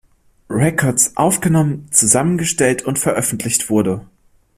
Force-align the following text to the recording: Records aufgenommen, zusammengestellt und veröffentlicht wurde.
Records 0.49 1.15
aufgenommen, 1.15 1.87
zusammengestellt 1.91 2.81
und 2.81 2.97
veröffentlicht 2.97 3.69
wurde. 3.69 4.03